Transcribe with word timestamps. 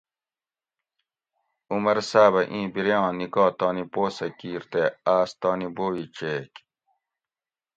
عمر 1.71 1.97
صاۤبہ 2.09 2.41
ایں 2.51 2.65
بیریاں 2.73 3.07
نِکاح 3.19 3.49
تانی 3.57 3.83
پو 3.91 4.03
سہۤ 4.15 4.31
کِیر 4.37 4.61
تے 4.71 4.83
آس 5.15 5.29
تانی 5.41 5.67
بووی 5.75 6.05
چیگ 6.15 6.51